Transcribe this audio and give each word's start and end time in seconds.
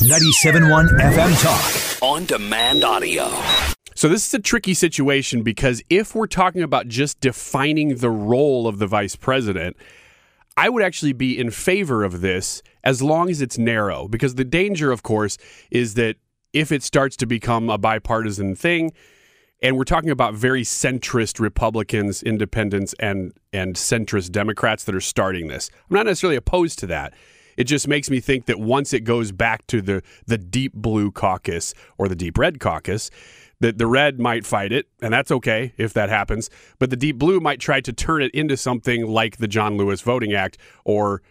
97.1 0.00 0.88
FM 0.98 1.42
Talk. 1.42 2.02
On 2.02 2.24
demand 2.24 2.84
audio. 2.84 3.30
So 3.94 4.08
this 4.08 4.26
is 4.26 4.32
a 4.32 4.38
tricky 4.38 4.72
situation 4.72 5.42
because 5.42 5.82
if 5.90 6.14
we're 6.14 6.26
talking 6.26 6.62
about 6.62 6.88
just 6.88 7.20
defining 7.20 7.96
the 7.96 8.08
role 8.08 8.66
of 8.66 8.78
the 8.78 8.86
vice 8.86 9.14
president, 9.14 9.76
I 10.56 10.70
would 10.70 10.82
actually 10.82 11.12
be 11.12 11.38
in 11.38 11.50
favor 11.50 12.02
of 12.02 12.22
this 12.22 12.62
as 12.82 13.02
long 13.02 13.28
as 13.28 13.42
it's 13.42 13.58
narrow. 13.58 14.08
Because 14.08 14.36
the 14.36 14.44
danger, 14.44 14.90
of 14.90 15.02
course, 15.02 15.36
is 15.70 15.92
that 15.94 16.16
if 16.54 16.72
it 16.72 16.82
starts 16.82 17.14
to 17.18 17.26
become 17.26 17.68
a 17.68 17.76
bipartisan 17.76 18.56
thing, 18.56 18.92
and 19.62 19.76
we're 19.76 19.84
talking 19.84 20.08
about 20.08 20.32
very 20.32 20.62
centrist 20.62 21.38
Republicans, 21.40 22.22
independents, 22.22 22.94
and 22.98 23.34
and 23.52 23.76
centrist 23.76 24.32
Democrats 24.32 24.82
that 24.84 24.94
are 24.94 25.00
starting 25.02 25.48
this. 25.48 25.68
I'm 25.90 25.96
not 25.96 26.06
necessarily 26.06 26.36
opposed 26.36 26.78
to 26.78 26.86
that. 26.86 27.12
It 27.56 27.64
just 27.64 27.88
makes 27.88 28.10
me 28.10 28.20
think 28.20 28.46
that 28.46 28.58
once 28.58 28.92
it 28.92 29.00
goes 29.00 29.32
back 29.32 29.66
to 29.68 29.82
the 29.82 30.02
the 30.26 30.38
deep 30.38 30.72
blue 30.74 31.10
caucus 31.10 31.74
or 31.98 32.08
the 32.08 32.16
deep 32.16 32.38
red 32.38 32.60
caucus, 32.60 33.10
that 33.60 33.78
the 33.78 33.86
red 33.86 34.18
might 34.18 34.46
fight 34.46 34.72
it, 34.72 34.86
and 35.00 35.12
that's 35.12 35.30
okay 35.30 35.72
if 35.76 35.92
that 35.92 36.08
happens. 36.08 36.50
But 36.78 36.90
the 36.90 36.96
deep 36.96 37.18
blue 37.18 37.40
might 37.40 37.60
try 37.60 37.80
to 37.82 37.92
turn 37.92 38.22
it 38.22 38.30
into 38.34 38.56
something 38.56 39.06
like 39.06 39.36
the 39.36 39.48
John 39.48 39.76
Lewis 39.76 40.00
Voting 40.00 40.32
Act 40.32 40.58
or 40.84 41.22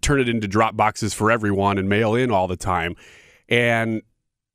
turn 0.00 0.20
it 0.20 0.28
into 0.28 0.46
drop 0.46 0.76
boxes 0.76 1.12
for 1.12 1.30
everyone 1.30 1.78
and 1.78 1.88
mail 1.88 2.14
in 2.14 2.30
all 2.30 2.46
the 2.46 2.56
time. 2.56 2.94
And 3.48 4.02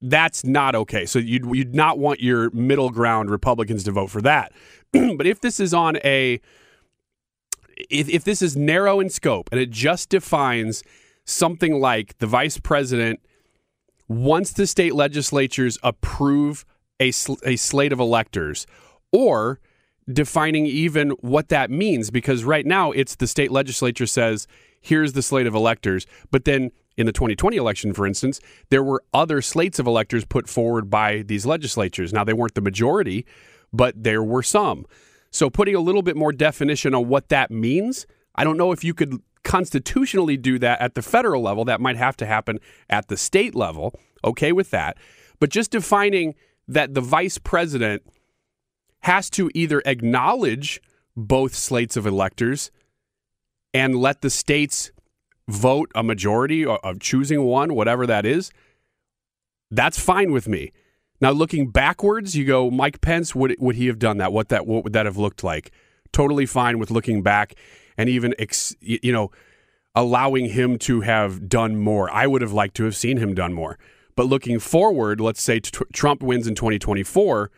that's 0.01 0.43
not 0.45 0.73
okay. 0.75 1.05
So 1.05 1.19
you'd, 1.19 1.45
you'd 1.53 1.75
not 1.75 1.99
want 1.99 2.21
your 2.21 2.49
middle 2.51 2.89
ground 2.89 3.29
Republicans 3.29 3.83
to 3.83 3.91
vote 3.91 4.09
for 4.09 4.21
that. 4.21 4.51
but 4.91 5.27
if 5.27 5.41
this 5.41 5.59
is 5.59 5.73
on 5.73 5.97
a 5.97 6.39
if, 7.89 8.09
if 8.09 8.23
this 8.23 8.41
is 8.41 8.55
narrow 8.55 8.99
in 8.99 9.09
scope 9.09 9.49
and 9.51 9.59
it 9.59 9.69
just 9.69 10.09
defines 10.09 10.83
something 11.25 11.79
like 11.79 12.17
the 12.17 12.27
vice 12.27 12.57
president 12.57 13.19
once 14.07 14.51
the 14.51 14.67
state 14.67 14.93
legislatures 14.93 15.77
approve 15.83 16.65
a, 16.99 17.11
sl- 17.11 17.35
a 17.45 17.55
slate 17.55 17.93
of 17.93 17.99
electors 17.99 18.67
or 19.11 19.59
defining 20.11 20.65
even 20.65 21.11
what 21.21 21.49
that 21.49 21.69
means 21.69 22.09
because 22.09 22.43
right 22.43 22.65
now 22.65 22.91
it's 22.91 23.15
the 23.15 23.27
state 23.27 23.51
legislature 23.51 24.05
says 24.05 24.47
here's 24.81 25.13
the 25.13 25.21
slate 25.21 25.47
of 25.47 25.55
electors. 25.55 26.05
But 26.31 26.45
then 26.45 26.71
in 26.97 27.05
the 27.05 27.11
2020 27.13 27.55
election 27.55 27.93
for 27.93 28.05
instance 28.05 28.41
there 28.69 28.83
were 28.83 29.03
other 29.13 29.41
slates 29.41 29.79
of 29.79 29.87
electors 29.87 30.25
put 30.25 30.49
forward 30.49 30.89
by 30.89 31.21
these 31.21 31.45
legislatures. 31.45 32.11
Now 32.11 32.23
they 32.23 32.33
weren't 32.33 32.55
the 32.55 32.61
majority 32.61 33.25
but 33.73 34.03
there 34.03 34.23
were 34.23 34.43
some 34.43 34.85
so 35.31 35.49
putting 35.49 35.75
a 35.75 35.79
little 35.79 36.01
bit 36.01 36.15
more 36.15 36.31
definition 36.31 36.93
on 36.93 37.07
what 37.07 37.29
that 37.29 37.49
means 37.51 38.05
i 38.35 38.43
don't 38.43 38.57
know 38.57 38.71
if 38.71 38.83
you 38.83 38.93
could 38.93 39.19
constitutionally 39.43 40.37
do 40.37 40.59
that 40.59 40.79
at 40.81 40.95
the 40.95 41.01
federal 41.01 41.41
level. 41.41 41.65
That 41.65 41.81
might 41.81 41.97
have 41.97 42.17
to 42.17 42.25
happen 42.25 42.59
at 42.89 43.07
the 43.07 43.17
state 43.17 43.55
level. 43.55 43.93
Okay 44.23 44.51
with 44.51 44.71
that. 44.71 44.97
But 45.39 45.49
just 45.49 45.71
defining 45.71 46.35
that 46.67 46.93
the 46.93 47.01
vice 47.01 47.37
president 47.37 48.03
has 48.99 49.29
to 49.31 49.49
either 49.55 49.81
acknowledge 49.85 50.79
both 51.17 51.55
slates 51.55 51.97
of 51.97 52.05
electors 52.05 52.71
and 53.73 53.95
let 53.95 54.21
the 54.21 54.29
states 54.29 54.91
vote 55.47 55.91
a 55.95 56.03
majority 56.03 56.65
of 56.65 56.99
choosing 56.99 57.43
one, 57.43 57.73
whatever 57.73 58.05
that 58.05 58.25
is, 58.25 58.51
that's 59.71 59.99
fine 59.99 60.31
with 60.31 60.47
me. 60.47 60.71
Now, 61.21 61.31
looking 61.31 61.69
backwards, 61.69 62.35
you 62.35 62.45
go, 62.45 62.71
Mike 62.71 62.99
Pence, 62.99 63.35
would, 63.35 63.55
would 63.59 63.75
he 63.75 63.87
have 63.87 63.99
done 63.99 64.17
that? 64.17 64.33
What 64.33 64.49
that 64.49 64.65
what 64.67 64.83
would 64.83 64.93
that 64.93 65.05
have 65.05 65.17
looked 65.17 65.43
like? 65.43 65.71
Totally 66.11 66.45
fine 66.45 66.79
with 66.79 66.91
looking 66.91 67.21
back 67.21 67.55
and 67.97 68.09
even 68.09 68.33
ex, 68.39 68.75
you 68.81 69.11
know 69.11 69.31
allowing 69.95 70.49
him 70.49 70.77
to 70.77 71.01
have 71.01 71.49
done 71.49 71.77
more. 71.77 72.09
I 72.11 72.27
would 72.27 72.41
have 72.41 72.53
liked 72.53 72.75
to 72.77 72.85
have 72.85 72.95
seen 72.95 73.17
him 73.17 73.33
done 73.33 73.53
more. 73.53 73.77
But 74.15 74.25
looking 74.27 74.59
forward, 74.59 75.19
let's 75.19 75.41
say 75.41 75.59
t- 75.59 75.83
Trump 75.93 76.23
wins 76.23 76.47
in 76.47 76.55
2024, 76.55 77.51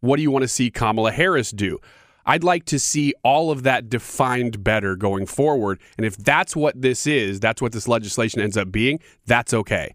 what 0.00 0.16
do 0.16 0.22
you 0.22 0.30
want 0.30 0.42
to 0.42 0.48
see 0.48 0.70
Kamala 0.70 1.12
Harris 1.12 1.50
do? 1.50 1.78
I'd 2.24 2.44
like 2.44 2.64
to 2.66 2.78
see 2.78 3.14
all 3.22 3.50
of 3.50 3.62
that 3.64 3.88
defined 3.88 4.62
better 4.62 4.96
going 4.96 5.26
forward. 5.26 5.80
And 5.96 6.04
if 6.04 6.16
that's 6.16 6.56
what 6.56 6.80
this 6.80 7.06
is, 7.06 7.38
that's 7.40 7.62
what 7.62 7.72
this 7.72 7.86
legislation 7.86 8.40
ends 8.40 8.56
up 8.56 8.70
being, 8.70 9.00
that's 9.26 9.54
okay. 9.54 9.94